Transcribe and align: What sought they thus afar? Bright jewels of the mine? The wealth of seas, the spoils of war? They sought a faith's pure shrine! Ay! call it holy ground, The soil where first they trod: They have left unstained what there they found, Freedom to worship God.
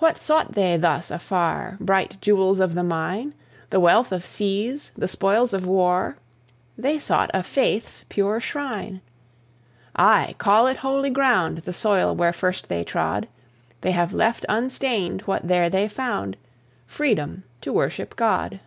What 0.00 0.16
sought 0.16 0.54
they 0.54 0.76
thus 0.76 1.08
afar? 1.08 1.76
Bright 1.78 2.20
jewels 2.20 2.58
of 2.58 2.74
the 2.74 2.82
mine? 2.82 3.32
The 3.70 3.78
wealth 3.78 4.10
of 4.10 4.26
seas, 4.26 4.90
the 4.98 5.06
spoils 5.06 5.54
of 5.54 5.64
war? 5.64 6.16
They 6.76 6.98
sought 6.98 7.30
a 7.32 7.44
faith's 7.44 8.04
pure 8.08 8.40
shrine! 8.40 9.02
Ay! 9.94 10.34
call 10.38 10.66
it 10.66 10.78
holy 10.78 11.10
ground, 11.10 11.58
The 11.58 11.72
soil 11.72 12.12
where 12.12 12.32
first 12.32 12.68
they 12.68 12.82
trod: 12.82 13.28
They 13.82 13.92
have 13.92 14.12
left 14.12 14.44
unstained 14.48 15.20
what 15.26 15.46
there 15.46 15.70
they 15.70 15.86
found, 15.86 16.36
Freedom 16.88 17.44
to 17.60 17.72
worship 17.72 18.16
God. 18.16 18.58